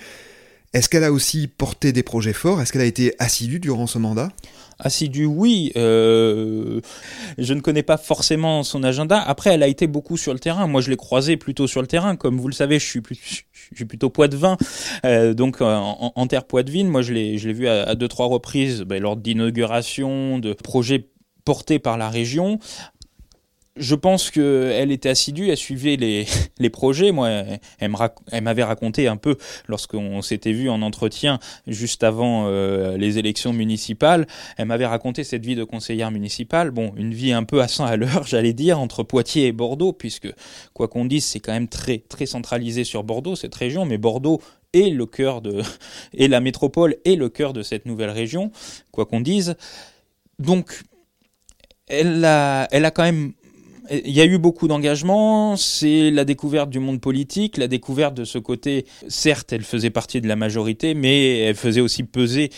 Est-ce 0.74 0.90
qu'elle 0.90 1.04
a 1.04 1.12
aussi 1.12 1.48
porté 1.48 1.92
des 1.92 2.02
projets 2.02 2.34
forts? 2.34 2.60
Est-ce 2.60 2.72
qu'elle 2.72 2.82
a 2.82 2.86
été 2.86 3.14
assidue 3.18 3.58
durant 3.58 3.86
ce 3.86 3.98
mandat 3.98 4.30
Assidu, 4.80 5.24
oui. 5.24 5.72
Euh, 5.76 6.80
je 7.36 7.52
ne 7.52 7.60
connais 7.60 7.82
pas 7.82 7.96
forcément 7.96 8.62
son 8.62 8.84
agenda. 8.84 9.20
Après, 9.20 9.50
elle 9.50 9.62
a 9.62 9.66
été 9.66 9.86
beaucoup 9.88 10.16
sur 10.16 10.32
le 10.32 10.38
terrain. 10.38 10.66
Moi, 10.68 10.80
je 10.80 10.90
l'ai 10.90 10.96
croisée 10.96 11.36
plutôt 11.36 11.66
sur 11.66 11.80
le 11.80 11.88
terrain. 11.88 12.14
Comme 12.14 12.38
vous 12.38 12.46
le 12.46 12.54
savez, 12.54 12.78
je 12.78 12.86
suis, 12.86 13.00
plus, 13.00 13.44
plutôt 13.88 14.08
Poitvin. 14.08 14.56
Euh, 15.04 15.34
donc, 15.34 15.60
euh, 15.60 15.74
en, 15.74 16.26
terre 16.28 16.44
Poitvin, 16.44 16.84
moi, 16.84 17.02
je 17.02 17.12
l'ai, 17.12 17.38
je 17.38 17.48
l'ai 17.48 17.54
vu 17.54 17.66
à, 17.66 17.94
deux, 17.96 18.08
trois 18.08 18.26
reprises 18.26 18.82
ben, 18.82 19.02
lors 19.02 19.16
d'inauguration, 19.16 20.38
de 20.38 20.52
projets 20.52 21.08
portés 21.44 21.78
par 21.78 21.98
la 21.98 22.08
région 22.08 22.58
je 23.78 23.94
pense 23.94 24.30
qu'elle 24.30 24.90
était 24.90 25.08
assidue, 25.08 25.48
elle 25.48 25.56
suivait 25.56 25.96
les, 25.96 26.26
projets. 26.70 27.12
Moi, 27.12 27.28
elle, 27.28 27.90
elle 28.30 28.42
m'avait 28.42 28.62
raconté 28.62 29.08
un 29.08 29.16
peu, 29.16 29.36
lorsqu'on 29.66 30.22
s'était 30.22 30.52
vu 30.52 30.68
en 30.68 30.82
entretien 30.82 31.38
juste 31.66 32.04
avant 32.04 32.46
euh, 32.46 32.96
les 32.96 33.18
élections 33.18 33.52
municipales, 33.52 34.26
elle 34.56 34.66
m'avait 34.66 34.86
raconté 34.86 35.24
cette 35.24 35.44
vie 35.44 35.54
de 35.54 35.64
conseillère 35.64 36.10
municipale. 36.10 36.70
Bon, 36.70 36.92
une 36.96 37.14
vie 37.14 37.32
un 37.32 37.44
peu 37.44 37.60
à 37.60 37.68
100 37.68 37.86
à 37.86 37.96
l'heure, 37.96 38.22
j'allais 38.26 38.52
dire, 38.52 38.78
entre 38.78 39.02
Poitiers 39.02 39.46
et 39.46 39.52
Bordeaux, 39.52 39.92
puisque, 39.92 40.32
quoi 40.74 40.88
qu'on 40.88 41.04
dise, 41.04 41.24
c'est 41.24 41.40
quand 41.40 41.52
même 41.52 41.68
très, 41.68 41.98
très 41.98 42.26
centralisé 42.26 42.84
sur 42.84 43.04
Bordeaux, 43.04 43.36
cette 43.36 43.54
région, 43.54 43.84
mais 43.84 43.98
Bordeaux 43.98 44.40
est 44.72 44.90
le 44.90 45.06
cœur 45.06 45.40
de, 45.40 45.62
et 46.14 46.28
la 46.28 46.40
métropole 46.40 46.96
est 47.04 47.16
le 47.16 47.28
cœur 47.28 47.52
de 47.52 47.62
cette 47.62 47.86
nouvelle 47.86 48.10
région, 48.10 48.50
quoi 48.90 49.06
qu'on 49.06 49.20
dise. 49.20 49.56
Donc, 50.38 50.82
elle 51.88 52.24
a, 52.24 52.68
elle 52.70 52.84
a 52.84 52.90
quand 52.90 53.02
même 53.02 53.32
il 53.90 54.12
y 54.12 54.20
a 54.20 54.24
eu 54.24 54.38
beaucoup 54.38 54.68
d'engagement, 54.68 55.56
c'est 55.56 56.10
la 56.10 56.24
découverte 56.24 56.70
du 56.70 56.78
monde 56.78 57.00
politique, 57.00 57.56
la 57.56 57.68
découverte 57.68 58.14
de 58.14 58.24
ce 58.24 58.38
côté, 58.38 58.86
certes, 59.08 59.52
elle 59.52 59.62
faisait 59.62 59.90
partie 59.90 60.20
de 60.20 60.28
la 60.28 60.36
majorité, 60.36 60.94
mais 60.94 61.40
elle 61.40 61.54
faisait 61.56 61.80
aussi 61.80 62.02
peser 62.02 62.50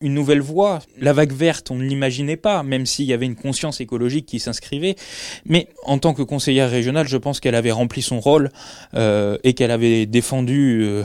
une 0.00 0.14
nouvelle 0.14 0.40
voie. 0.40 0.80
La 0.98 1.12
vague 1.12 1.32
verte, 1.32 1.70
on 1.70 1.76
ne 1.76 1.84
l'imaginait 1.84 2.36
pas, 2.36 2.62
même 2.62 2.84
s'il 2.84 3.06
y 3.06 3.12
avait 3.12 3.26
une 3.26 3.36
conscience 3.36 3.80
écologique 3.80 4.26
qui 4.26 4.38
s'inscrivait. 4.38 4.96
Mais 5.46 5.68
en 5.84 5.98
tant 5.98 6.12
que 6.14 6.22
conseillère 6.22 6.70
régionale, 6.70 7.08
je 7.08 7.16
pense 7.16 7.40
qu'elle 7.40 7.54
avait 7.54 7.72
rempli 7.72 8.02
son 8.02 8.20
rôle 8.20 8.50
euh, 8.94 9.38
et 9.44 9.54
qu'elle 9.54 9.70
avait 9.70 10.06
défendu 10.06 10.82
euh, 10.82 11.04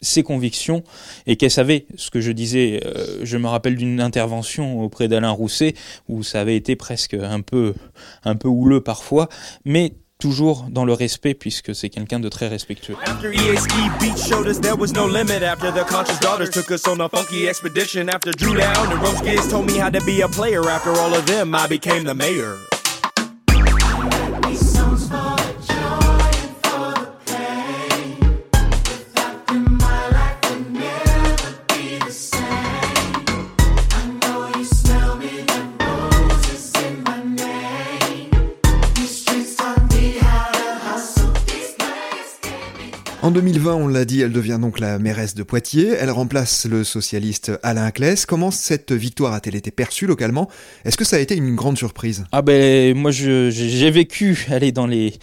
ses 0.00 0.22
convictions 0.22 0.82
et 1.26 1.36
qu'elle 1.36 1.50
savait 1.50 1.86
ce 1.96 2.10
que 2.10 2.20
je 2.20 2.32
disais. 2.32 2.80
Euh, 2.84 3.20
je 3.22 3.36
me 3.36 3.48
rappelle 3.48 3.76
d'une 3.76 4.00
intervention 4.00 4.80
auprès 4.82 5.08
d'Alain 5.08 5.30
Rousset 5.30 5.74
où 6.08 6.22
ça 6.22 6.40
avait 6.40 6.56
été 6.56 6.76
presque 6.76 7.14
un 7.14 7.40
peu, 7.40 7.74
un 8.24 8.36
peu 8.36 8.48
houleux 8.48 8.80
parfois, 8.82 9.28
mais 9.64 9.94
toujours 10.18 10.66
dans 10.70 10.84
le 10.84 10.92
respect 10.92 11.34
puisque 11.34 11.74
c'est 11.74 11.90
quelqu'un 11.90 12.20
de 12.20 12.28
très 12.28 12.48
respectueux. 12.48 12.96
After. 22.36 22.75
En 43.26 43.32
2020, 43.32 43.74
on 43.74 43.88
l'a 43.88 44.04
dit, 44.04 44.20
elle 44.20 44.30
devient 44.30 44.58
donc 44.60 44.78
la 44.78 45.00
mairesse 45.00 45.34
de 45.34 45.42
Poitiers. 45.42 45.88
Elle 45.98 46.12
remplace 46.12 46.64
le 46.64 46.84
socialiste 46.84 47.50
Alain 47.64 47.90
Claes. 47.90 48.24
Comment 48.24 48.52
cette 48.52 48.92
victoire 48.92 49.32
a-t-elle 49.32 49.56
été 49.56 49.72
perçue 49.72 50.06
localement? 50.06 50.48
Est-ce 50.84 50.96
que 50.96 51.04
ça 51.04 51.16
a 51.16 51.18
été 51.18 51.34
une 51.34 51.56
grande 51.56 51.76
surprise? 51.76 52.22
Ah 52.30 52.42
ben, 52.42 52.96
moi, 52.96 53.10
j'ai 53.10 53.90
vécu, 53.90 54.46
aller 54.48 54.70
dans 54.70 54.86
les 54.86 55.14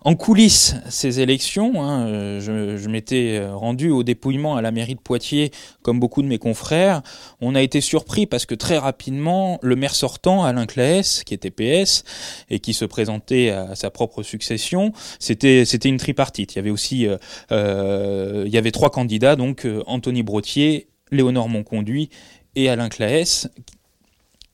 en 0.00 0.14
coulisses, 0.14 0.76
ces 0.88 1.20
élections, 1.20 1.82
hein, 1.82 2.06
euh, 2.06 2.78
je, 2.78 2.88
m'étais 2.88 3.38
euh, 3.38 3.54
rendu 3.54 3.90
au 3.90 4.04
dépouillement 4.04 4.56
à 4.56 4.62
la 4.62 4.70
mairie 4.70 4.94
de 4.94 5.00
Poitiers, 5.00 5.50
comme 5.82 5.98
beaucoup 5.98 6.22
de 6.22 6.28
mes 6.28 6.38
confrères. 6.38 7.02
On 7.40 7.56
a 7.56 7.62
été 7.62 7.80
surpris 7.80 8.26
parce 8.26 8.46
que 8.46 8.54
très 8.54 8.78
rapidement, 8.78 9.58
le 9.60 9.74
maire 9.74 9.96
sortant, 9.96 10.44
Alain 10.44 10.66
Claes, 10.66 11.22
qui 11.26 11.34
était 11.34 11.50
PS 11.50 12.04
et 12.48 12.60
qui 12.60 12.74
se 12.74 12.84
présentait 12.84 13.50
à 13.50 13.74
sa 13.74 13.90
propre 13.90 14.22
succession, 14.22 14.92
c'était 15.18 15.64
une 15.64 15.98
tripartite. 15.98 16.54
Il 16.54 16.56
y 16.56 16.60
avait 16.60 16.70
aussi, 16.70 17.08
euh, 17.50 18.44
il 18.46 18.52
y 18.52 18.58
avait 18.58 18.70
trois 18.70 18.90
candidats, 18.90 19.34
donc 19.34 19.66
Anthony 19.86 20.22
Brottier, 20.22 20.88
Léonore 21.10 21.48
Monconduit 21.48 22.10
et 22.54 22.68
Alain 22.68 22.88
Claes, 22.88 23.48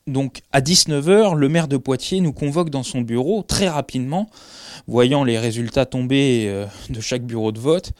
donc 0.07 0.43
à 0.53 0.61
19h, 0.61 1.35
le 1.35 1.49
maire 1.49 1.69
de 1.69 1.77
Poitiers 1.77 2.21
nous 2.21 2.33
convoque 2.33 2.71
dans 2.71 2.83
son 2.83 3.01
bureau 3.01 3.43
très 3.43 3.69
rapidement, 3.69 4.29
voyant 4.87 5.25
les 5.25 5.39
résultats 5.39 5.87
tomber 5.87 6.45
euh, 6.47 6.67
de 6.91 7.01
chaque 7.01 7.23
bureau 7.23 7.53
de 7.53 7.59
vote. 7.59 7.93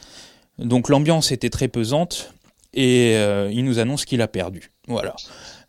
Donc 0.59 0.89
l'ambiance 0.89 1.33
était 1.33 1.51
très 1.51 1.69
pesante 1.69 2.35
et 2.75 3.15
euh, 3.17 3.51
il 3.53 3.65
nous 3.65 3.79
annonce 3.79 4.05
qu'il 4.05 4.21
a 4.21 4.29
perdu. 4.29 4.71
Voilà. 4.87 5.15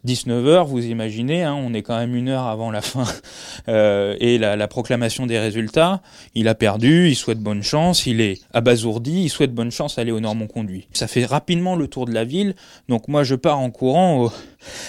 19h, 0.06 0.68
vous 0.68 0.86
imaginez, 0.86 1.44
hein, 1.44 1.56
on 1.56 1.74
est 1.74 1.82
quand 1.82 1.98
même 1.98 2.16
une 2.16 2.30
heure 2.30 2.46
avant 2.46 2.72
la 2.72 2.82
fin 2.82 3.06
euh, 3.68 4.16
et 4.20 4.38
la, 4.38 4.56
la, 4.56 4.68
proclamation 4.68 5.26
des 5.26 5.40
résultats. 5.40 6.02
Il 6.34 6.48
a 6.48 6.56
perdu, 6.56 7.10
il 7.10 7.16
souhaite 7.16 7.40
bonne 7.40 7.64
chance, 7.64 8.06
il 8.06 8.22
est 8.22 8.42
abasourdi, 8.54 9.24
il 9.24 9.30
souhaite 9.30 9.54
bonne 9.54 9.72
chance 9.72 9.98
à 9.98 10.04
Léonore 10.04 10.36
Monconduit. 10.36 10.88
Ça 10.94 11.08
fait 11.08 11.26
rapidement 11.26 11.76
le 11.76 11.88
tour 11.88 12.06
de 12.06 12.14
la 12.14 12.24
ville, 12.24 12.56
donc 12.90 13.08
moi 13.08 13.24
je 13.24 13.36
pars 13.36 13.60
en 13.60 13.72
courant 13.72 14.32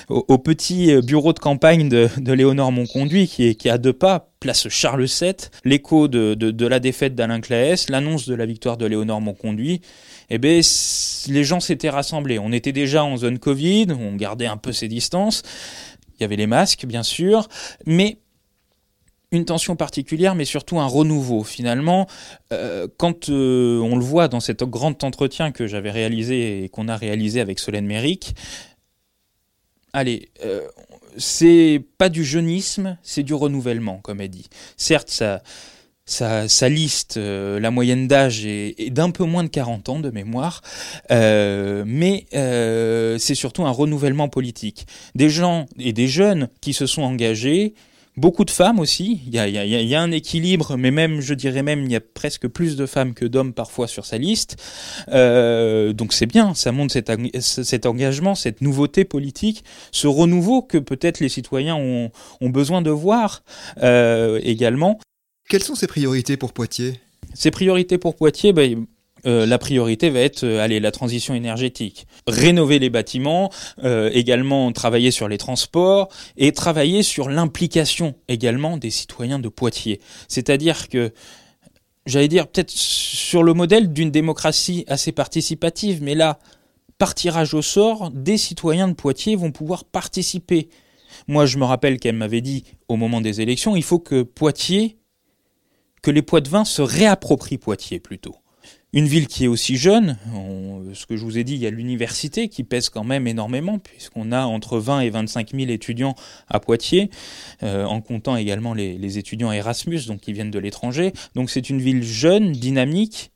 au, 0.08 0.38
petit 0.38 0.94
bureau 1.02 1.32
de 1.32 1.38
campagne 1.38 1.88
de, 1.88 2.08
de 2.18 2.32
Léonore 2.32 2.72
Monconduit 2.72 3.28
qui 3.28 3.48
est, 3.48 3.54
qui 3.54 3.68
à 3.68 3.78
deux 3.78 3.92
pas, 3.92 4.28
place 4.40 4.68
Charles 4.68 5.06
VII, 5.06 5.34
l'écho 5.64 6.08
de, 6.08 6.66
la 6.66 6.78
défaite 6.78 7.14
d'Alain 7.14 7.40
Claes, 7.40 7.86
l'annonce 7.88 8.28
de 8.28 8.34
la 8.34 8.46
victoire 8.46 8.76
de 8.76 8.86
Léonore 8.86 9.20
Monconduit 9.20 9.80
eh 10.30 10.38
ben, 10.38 10.62
les 11.28 11.44
gens 11.44 11.60
s'étaient 11.60 11.90
rassemblés. 11.90 12.38
On 12.38 12.52
était 12.52 12.72
déjà 12.72 13.04
en 13.04 13.16
zone 13.16 13.38
Covid, 13.38 13.88
on 13.98 14.16
gardait 14.16 14.46
un 14.46 14.56
peu 14.56 14.72
ses 14.72 14.88
distances. 14.88 15.42
Il 16.18 16.22
y 16.22 16.24
avait 16.24 16.36
les 16.36 16.46
masques, 16.46 16.86
bien 16.86 17.02
sûr, 17.02 17.48
mais 17.84 18.18
une 19.32 19.44
tension 19.44 19.76
particulière, 19.76 20.34
mais 20.34 20.44
surtout 20.44 20.78
un 20.78 20.86
renouveau. 20.86 21.44
Finalement, 21.44 22.06
euh, 22.52 22.86
quand 22.96 23.28
euh, 23.28 23.80
on 23.80 23.96
le 23.96 24.04
voit 24.04 24.28
dans 24.28 24.40
cet 24.40 24.62
grand 24.64 25.02
entretien 25.04 25.52
que 25.52 25.66
j'avais 25.66 25.90
réalisé 25.90 26.64
et 26.64 26.68
qu'on 26.68 26.88
a 26.88 26.96
réalisé 26.96 27.40
avec 27.40 27.58
Solène 27.58 27.86
Méric, 27.86 28.34
allez, 29.92 30.30
euh, 30.44 30.66
c'est 31.16 31.84
pas 31.98 32.08
du 32.08 32.24
jeunisme, 32.24 32.98
c'est 33.02 33.22
du 33.22 33.34
renouvellement, 33.34 33.98
comme 33.98 34.20
elle 34.20 34.30
dit. 34.30 34.48
Certes, 34.76 35.10
ça 35.10 35.42
sa, 36.06 36.68
liste, 36.68 37.16
euh, 37.16 37.58
la 37.58 37.70
moyenne 37.70 38.06
d'âge 38.06 38.46
est, 38.46 38.90
d'un 38.90 39.10
peu 39.10 39.24
moins 39.24 39.42
de 39.42 39.48
40 39.48 39.88
ans 39.88 39.98
de 39.98 40.10
mémoire, 40.10 40.62
euh, 41.10 41.82
mais 41.86 42.26
euh, 42.34 43.18
c'est 43.18 43.34
surtout 43.34 43.64
un 43.64 43.70
renouvellement 43.70 44.28
politique. 44.28 44.86
Des 45.14 45.28
gens 45.28 45.66
et 45.78 45.92
des 45.92 46.06
jeunes 46.06 46.48
qui 46.60 46.72
se 46.72 46.86
sont 46.86 47.02
engagés, 47.02 47.74
beaucoup 48.16 48.44
de 48.44 48.50
femmes 48.50 48.78
aussi, 48.78 49.20
il 49.26 49.34
y 49.34 49.38
a, 49.40 49.48
y, 49.48 49.58
a, 49.58 49.64
y 49.64 49.94
a, 49.94 50.00
un 50.00 50.12
équilibre, 50.12 50.76
mais 50.76 50.92
même, 50.92 51.20
je 51.20 51.34
dirais 51.34 51.64
même, 51.64 51.82
il 51.84 51.90
y 51.90 51.96
a 51.96 52.00
presque 52.00 52.46
plus 52.46 52.76
de 52.76 52.86
femmes 52.86 53.12
que 53.12 53.24
d'hommes 53.26 53.52
parfois 53.52 53.88
sur 53.88 54.06
sa 54.06 54.16
liste. 54.16 54.56
donc 55.08 56.12
c'est 56.12 56.26
bien, 56.26 56.54
ça 56.54 56.70
montre 56.70 56.92
cet, 56.92 57.10
cet, 57.40 57.84
engagement, 57.84 58.36
cette 58.36 58.62
nouveauté 58.62 59.04
politique, 59.04 59.64
ce 59.90 60.06
renouveau 60.06 60.62
que 60.62 60.78
peut-être 60.78 61.18
les 61.18 61.28
citoyens 61.28 61.74
ont, 61.74 62.10
ont 62.40 62.48
besoin 62.48 62.80
de 62.80 62.90
voir 62.90 63.42
également. 63.82 65.00
Quelles 65.48 65.62
sont 65.62 65.76
ses 65.76 65.86
priorités 65.86 66.36
pour 66.36 66.52
Poitiers? 66.52 67.00
Ces 67.34 67.52
priorités 67.52 67.98
pour 67.98 68.16
Poitiers, 68.16 68.52
ben, 68.52 68.86
euh, 69.26 69.46
la 69.46 69.58
priorité 69.58 70.10
va 70.10 70.18
être 70.18 70.42
euh, 70.42 70.60
allez, 70.60 70.80
la 70.80 70.90
transition 70.90 71.34
énergétique. 71.34 72.08
Rénover 72.26 72.80
les 72.80 72.90
bâtiments, 72.90 73.52
euh, 73.84 74.10
également 74.12 74.72
travailler 74.72 75.12
sur 75.12 75.28
les 75.28 75.38
transports 75.38 76.08
et 76.36 76.50
travailler 76.50 77.04
sur 77.04 77.28
l'implication 77.28 78.16
également 78.26 78.76
des 78.76 78.90
citoyens 78.90 79.38
de 79.38 79.48
Poitiers. 79.48 80.00
C'est-à-dire 80.26 80.88
que 80.88 81.12
j'allais 82.06 82.28
dire 82.28 82.48
peut-être 82.48 82.70
sur 82.70 83.44
le 83.44 83.54
modèle 83.54 83.92
d'une 83.92 84.10
démocratie 84.10 84.84
assez 84.88 85.12
participative, 85.12 86.02
mais 86.02 86.16
là, 86.16 86.40
par 86.98 87.14
tirage 87.14 87.54
au 87.54 87.62
sort, 87.62 88.10
des 88.10 88.36
citoyens 88.36 88.88
de 88.88 88.94
Poitiers 88.94 89.36
vont 89.36 89.52
pouvoir 89.52 89.84
participer. 89.84 90.70
Moi, 91.28 91.46
je 91.46 91.58
me 91.58 91.64
rappelle 91.64 92.00
qu'elle 92.00 92.16
m'avait 92.16 92.40
dit 92.40 92.64
au 92.88 92.96
moment 92.96 93.20
des 93.20 93.40
élections, 93.40 93.76
il 93.76 93.84
faut 93.84 94.00
que 94.00 94.22
Poitiers, 94.22 94.96
que 96.06 96.12
les 96.12 96.22
Poitevins 96.22 96.64
se 96.64 96.82
réapproprient 96.82 97.58
Poitiers 97.58 97.98
plutôt 97.98 98.36
une 98.92 99.06
ville 99.08 99.26
qui 99.26 99.44
est 99.44 99.48
aussi 99.48 99.76
jeune, 99.76 100.16
ce 100.94 101.04
que 101.04 101.16
je 101.16 101.24
vous 101.24 101.36
ai 101.36 101.44
dit, 101.44 101.54
il 101.54 101.58
y 101.58 101.66
a 101.66 101.70
l'université 101.70 102.48
qui 102.48 102.64
pèse 102.64 102.88
quand 102.88 103.04
même 103.04 103.26
énormément, 103.26 103.78
puisqu'on 103.78 104.32
a 104.32 104.46
entre 104.46 104.78
20 104.78 105.00
et 105.00 105.10
25 105.10 105.50
000 105.50 105.70
étudiants 105.70 106.14
à 106.48 106.60
Poitiers, 106.60 107.10
euh, 107.62 107.84
en 107.84 108.00
comptant 108.00 108.36
également 108.36 108.72
les, 108.72 109.18
étudiants 109.18 109.52
Erasmus, 109.52 110.06
donc 110.06 110.20
qui 110.20 110.32
viennent 110.32 110.50
de 110.50 110.58
l'étranger. 110.58 111.12
Donc 111.34 111.50
c'est 111.50 111.68
une 111.68 111.80
ville 111.80 112.02
jeune, 112.02 112.52
dynamique, 112.52 113.32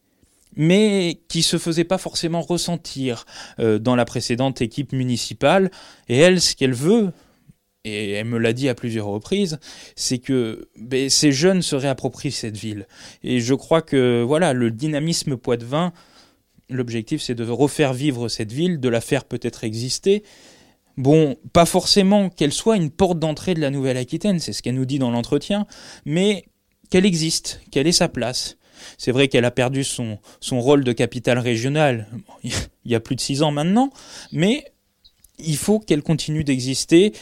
mais 0.56 1.20
qui 1.28 1.42
se 1.42 1.58
faisait 1.58 1.84
pas 1.84 1.98
forcément 1.98 2.40
ressentir 2.40 3.26
euh, 3.58 3.78
dans 3.78 3.96
la 3.96 4.06
précédente 4.06 4.62
équipe 4.62 4.92
municipale. 4.92 5.70
Et 6.08 6.16
elle, 6.16 6.40
ce 6.40 6.56
qu'elle 6.56 6.74
veut, 6.74 7.12
et 7.84 8.12
elle 8.12 8.26
me 8.26 8.38
l'a 8.38 8.52
dit 8.52 8.68
à 8.68 8.74
plusieurs 8.74 9.06
reprises, 9.06 9.58
c'est 9.96 10.18
que 10.18 10.68
ben, 10.76 11.08
ces 11.08 11.32
jeunes 11.32 11.62
se 11.62 11.76
réapproprient 11.76 12.32
cette 12.32 12.56
ville. 12.56 12.86
Et 13.22 13.40
je 13.40 13.54
crois 13.54 13.82
que 13.82 14.22
voilà, 14.22 14.52
le 14.52 14.70
dynamisme 14.70 15.36
Poitevin, 15.36 15.92
l'objectif 16.68 17.22
c'est 17.22 17.34
de 17.34 17.44
refaire 17.48 17.94
vivre 17.94 18.28
cette 18.28 18.52
ville, 18.52 18.80
de 18.80 18.88
la 18.88 19.00
faire 19.00 19.24
peut-être 19.24 19.64
exister. 19.64 20.22
Bon, 20.96 21.36
pas 21.52 21.64
forcément 21.64 22.28
qu'elle 22.28 22.52
soit 22.52 22.76
une 22.76 22.90
porte 22.90 23.18
d'entrée 23.18 23.54
de 23.54 23.60
la 23.60 23.70
Nouvelle-Aquitaine, 23.70 24.38
c'est 24.38 24.52
ce 24.52 24.62
qu'elle 24.62 24.74
nous 24.74 24.84
dit 24.84 24.98
dans 24.98 25.10
l'entretien, 25.10 25.66
mais 26.04 26.44
qu'elle 26.90 27.06
existe, 27.06 27.62
qu'elle 27.70 27.86
ait 27.86 27.92
sa 27.92 28.08
place. 28.08 28.58
C'est 28.98 29.12
vrai 29.12 29.28
qu'elle 29.28 29.44
a 29.44 29.50
perdu 29.50 29.84
son, 29.84 30.18
son 30.40 30.60
rôle 30.60 30.84
de 30.84 30.92
capitale 30.92 31.38
régionale 31.38 32.08
il 32.44 32.52
y 32.84 32.94
a 32.94 33.00
plus 33.00 33.16
de 33.16 33.20
six 33.20 33.42
ans 33.42 33.52
maintenant, 33.52 33.90
mais 34.32 34.64
il 35.38 35.56
faut 35.56 35.78
qu'elle 35.78 36.02
continue 36.02 36.44
d'exister 36.44 37.12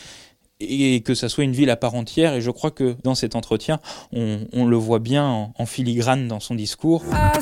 et 0.61 1.01
que 1.03 1.15
ça 1.15 1.29
soit 1.29 1.45
une 1.45 1.53
ville 1.53 1.71
à 1.71 1.77
part 1.77 1.95
entière. 1.95 2.35
Et 2.35 2.41
je 2.41 2.51
crois 2.51 2.71
que 2.71 2.97
dans 3.05 3.15
cet 3.15 3.37
entretien, 3.37 3.81
on, 4.13 4.67
le 4.67 4.77
voit 4.77 4.99
bien 4.99 5.51
en, 5.57 5.67
filigrane 5.67 6.29
dans 6.29 6.41
son 6.41 6.55
discours. 6.55 7.05
Un 7.13 7.41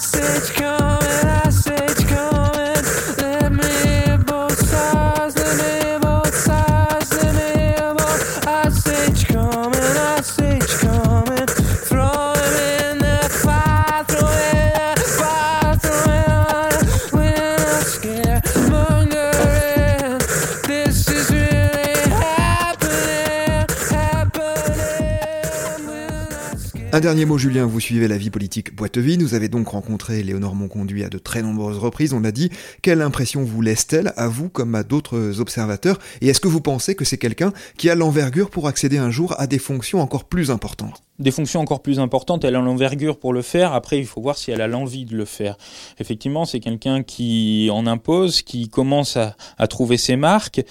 dernier 27.07 27.25
mot, 27.25 27.39
Julien, 27.39 27.67
vous 27.67 27.79
suivez 27.79 28.09
la 28.09 28.19
vie 28.19 28.31
politique 28.31 28.75
Poitevine. 28.75 29.23
Vous 29.23 29.35
avez 29.35 29.47
donc 29.47 29.69
rencontré 29.69 30.25
Léonore 30.25 30.57
Monconduit 30.57 31.05
à 31.05 31.09
de 31.09 31.19
très 31.19 31.41
nombreuses 31.41 31.79
reprises, 31.79 32.13
on 32.13 32.19
l'a 32.19 32.33
dit. 32.33 32.51
Quelle 32.83 33.01
impression 33.01 33.45
vous 33.45 33.63
laisse-t-elle, 33.63 34.13
à 34.17 34.27
vous 34.27 34.49
comme 34.49 34.75
à 34.75 34.83
d'autres 34.83 35.39
observateurs? 35.39 36.01
Et 36.21 36.27
est-ce 36.27 36.41
que 36.41 36.49
vous 36.49 36.61
pensez 36.61 36.97
que 36.97 37.05
c'est 37.05 37.17
quelqu'un 37.17 37.53
qui 37.77 37.91
a 37.91 37.95
l'envergure 37.95 38.51
pour 38.51 38.67
accéder 38.67 38.99
un 38.99 39.13
jour 39.13 39.39
à 39.39 39.47
des 39.47 39.61
fonctions 39.61 40.01
encore 40.01 40.25
plus 40.25 40.51
importantes? 40.51 41.06
Des 41.19 41.31
fonctions 41.31 41.61
encore 41.61 41.81
plus 41.81 41.99
importantes, 41.99 42.45
elle 42.45 42.57
a 42.57 42.61
l'envergure 42.61 43.19
pour 43.19 43.33
le 43.33 43.43
faire, 43.43 43.73
après 43.73 43.99
il 43.99 44.07
faut 44.07 44.21
voir 44.21 44.37
si 44.37 44.51
elle 44.51 44.61
a 44.61 44.67
l'envie 44.67 45.05
de 45.05 45.17
le 45.17 45.25
faire. 45.25 45.57
Effectivement, 45.99 46.45
c'est 46.45 46.61
quelqu'un 46.61 47.03
qui 47.03 47.69
en 47.73 47.87
impose, 47.87 48.43
qui 48.43 48.69
commence 48.69 49.17
à, 49.17 49.35
trouver 49.69 49.97
ses 49.97 50.17
marques, 50.17 50.63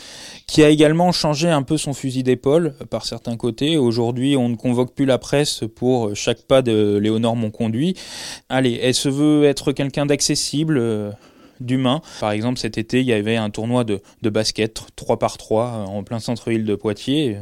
qui 0.48 0.64
a 0.64 0.70
également 0.70 1.12
changé 1.12 1.50
un 1.50 1.64
peu 1.64 1.78
son 1.78 1.94
fusil 1.94 2.24
d'épaule 2.24 2.74
par 2.90 3.06
certains 3.06 3.38
côtés. 3.38 3.78
Aujourd'hui, 3.78 4.38
on 4.38 4.50
ne 4.50 4.56
convoque 4.56 4.94
plus 4.94 5.06
la 5.06 5.18
presse 5.18 5.64
pour 5.76 6.16
chaque 6.16 6.44
pas 6.44 6.62
de 6.62 6.98
Léonore 6.98 7.36
Monconduit. 7.36 7.96
Allez, 8.50 8.80
elle 8.82 8.94
se 8.94 9.10
veut 9.10 9.44
être 9.46 9.72
quelqu'un 9.72 10.06
d'accessible, 10.06 10.78
euh, 10.78 11.12
d'humain. 11.60 12.02
Par 12.20 12.32
exemple, 12.32 12.60
cet 12.60 12.78
été, 12.78 13.02
il 13.02 13.06
y 13.06 13.14
avait 13.14 13.36
un 13.36 13.50
tournoi 13.50 13.84
de, 13.84 14.02
de 14.22 14.30
basket 14.30 14.82
3 14.96 15.20
par 15.20 15.38
3 15.38 15.66
euh, 15.66 15.86
en 15.86 16.04
plein 16.04 16.20
centre-ville 16.20 16.66
de 16.66 16.76
Poitiers 16.76 17.38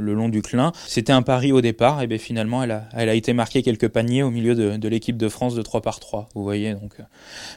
le 0.00 0.14
long 0.14 0.28
du 0.28 0.42
Clin. 0.42 0.72
C'était 0.86 1.12
un 1.12 1.22
pari 1.22 1.52
au 1.52 1.60
départ, 1.60 2.02
et 2.02 2.06
bien 2.06 2.18
finalement, 2.18 2.62
elle 2.62 2.70
a, 2.72 3.14
été 3.14 3.32
marquée 3.32 3.62
quelques 3.62 3.88
paniers 3.88 4.22
au 4.22 4.30
milieu 4.30 4.54
de, 4.54 4.88
l'équipe 4.88 5.16
de 5.16 5.28
France 5.28 5.54
de 5.54 5.62
3 5.62 5.80
par 5.82 6.00
3. 6.00 6.28
Vous 6.34 6.42
voyez, 6.42 6.74
donc 6.74 6.92
euh, 7.00 7.04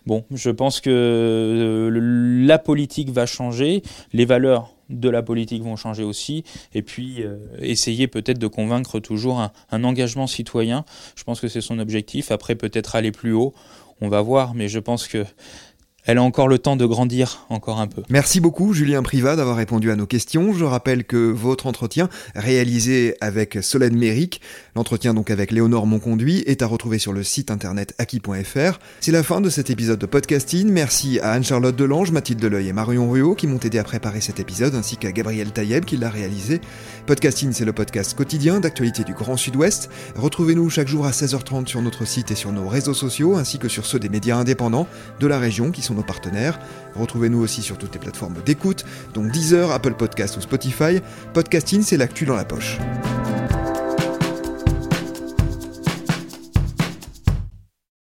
bon, 0.05 0.23
je 0.31 0.49
pense 0.49 0.81
que 0.81 0.89
euh, 0.89 2.45
la 2.45 2.59
politique 2.59 3.09
va 3.09 3.25
changer, 3.25 3.83
les 4.13 4.25
valeurs 4.25 4.73
de 4.89 5.09
la 5.09 5.23
politique 5.23 5.63
vont 5.63 5.75
changer 5.75 6.03
aussi, 6.03 6.43
et 6.73 6.81
puis 6.81 7.23
euh, 7.23 7.37
essayer 7.59 8.07
peut-être 8.07 8.39
de 8.39 8.47
convaincre 8.47 8.99
toujours 8.99 9.49
un 9.71 9.83
engagement 9.83 10.27
citoyen. 10.27 10.85
Je 11.15 11.23
pense 11.23 11.39
que 11.39 11.47
c'est 11.47 11.61
son 11.61 11.79
objectif. 11.79 12.31
Après, 12.31 12.55
peut-être 12.55 12.95
aller 12.95 13.11
plus 13.11 13.33
haut, 13.33 13.53
on 14.01 14.09
va 14.09 14.21
voir, 14.21 14.53
mais 14.53 14.67
je 14.67 14.79
pense 14.79 15.07
que 15.07 15.25
elle 16.05 16.17
a 16.17 16.23
encore 16.23 16.47
le 16.47 16.57
temps 16.57 16.75
de 16.75 16.85
grandir 16.85 17.45
encore 17.49 17.79
un 17.79 17.87
peu. 17.87 18.03
Merci 18.09 18.39
beaucoup 18.39 18.73
Julien 18.73 19.03
Privat 19.03 19.35
d'avoir 19.35 19.55
répondu 19.55 19.91
à 19.91 19.95
nos 19.95 20.05
questions. 20.05 20.53
Je 20.53 20.65
rappelle 20.65 21.05
que 21.05 21.17
votre 21.17 21.67
entretien, 21.67 22.09
réalisé 22.35 23.15
avec 23.21 23.59
Solène 23.61 23.97
Méric, 23.97 24.41
l'entretien 24.75 25.13
donc 25.13 25.31
avec 25.31 25.51
Léonore 25.51 25.87
Monconduit, 25.87 26.43
est 26.45 26.61
à 26.61 26.67
retrouver 26.67 26.99
sur 26.99 27.13
le 27.13 27.23
site 27.23 27.51
internet 27.51 27.93
acquis.fr. 27.97 28.79
C'est 28.99 29.11
la 29.11 29.23
fin 29.23 29.39
de 29.39 29.49
cet 29.49 29.69
épisode 29.69 29.99
de 29.99 30.05
podcasting. 30.05 30.69
Merci 30.69 31.19
à 31.19 31.31
Anne-Charlotte 31.31 31.75
Delange, 31.75 32.11
Mathilde 32.11 32.39
Deleuil 32.39 32.67
et 32.67 32.73
Marion 32.73 33.09
Ruot 33.09 33.35
qui 33.35 33.47
m'ont 33.47 33.59
aidé 33.59 33.79
à 33.79 33.83
préparer 33.83 34.21
cet 34.21 34.39
épisode, 34.39 34.75
ainsi 34.75 34.97
qu'à 34.97 35.11
Gabriel 35.11 35.51
Taïeb 35.51 35.85
qui 35.85 35.97
l'a 35.97 36.09
réalisé. 36.09 36.59
Podcasting, 37.05 37.51
c'est 37.53 37.65
le 37.65 37.73
podcast 37.73 38.13
quotidien 38.13 38.59
d'actualité 38.59 39.03
du 39.03 39.13
Grand 39.13 39.37
Sud-Ouest. 39.37 39.89
Retrouvez-nous 40.15 40.69
chaque 40.69 40.87
jour 40.87 41.05
à 41.05 41.11
16h30 41.11 41.67
sur 41.67 41.81
notre 41.81 42.05
site 42.05 42.31
et 42.31 42.35
sur 42.35 42.51
nos 42.51 42.67
réseaux 42.67 42.93
sociaux, 42.93 43.35
ainsi 43.35 43.57
que 43.57 43.69
sur 43.69 43.85
ceux 43.85 43.99
des 43.99 44.09
médias 44.09 44.37
indépendants 44.37 44.87
de 45.19 45.27
la 45.27 45.39
région 45.39 45.71
qui 45.71 45.81
nos 45.93 46.03
partenaires. 46.03 46.59
Retrouvez-nous 46.95 47.39
aussi 47.39 47.61
sur 47.61 47.77
toutes 47.77 47.93
les 47.93 47.99
plateformes 47.99 48.35
d'écoute, 48.45 48.85
donc 49.13 49.31
Deezer, 49.31 49.71
Apple 49.71 49.93
Podcast 49.93 50.37
ou 50.37 50.41
Spotify. 50.41 51.01
Podcasting, 51.33 51.81
c'est 51.81 51.97
l'actu 51.97 52.25
dans 52.25 52.35
la 52.35 52.45
poche. 52.45 52.77